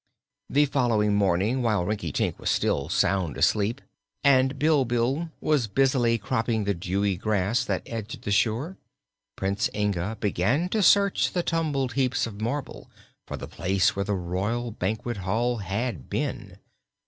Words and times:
The 0.49 0.65
following 0.65 1.13
morning, 1.13 1.61
while 1.61 1.85
Rinkitink 1.85 2.39
was 2.39 2.49
still 2.49 2.89
sound 2.89 3.37
asleep 3.37 3.81
and 4.23 4.57
Bilbil 4.57 5.29
was 5.39 5.67
busily 5.67 6.17
cropping 6.17 6.63
the 6.63 6.73
dewy 6.73 7.15
grass 7.15 7.63
that 7.65 7.83
edged 7.85 8.23
the 8.23 8.31
shore, 8.31 8.77
Prince 9.35 9.69
Inga 9.75 10.17
began 10.19 10.69
to 10.69 10.81
search 10.81 11.33
the 11.33 11.43
tumbled 11.43 11.93
heaps 11.93 12.25
of 12.25 12.41
marble 12.41 12.89
for 13.27 13.37
the 13.37 13.47
place 13.47 13.95
where 13.95 14.03
the 14.05 14.15
royal 14.15 14.71
banquet 14.71 15.17
hall 15.17 15.57
had 15.57 16.09
been. 16.09 16.57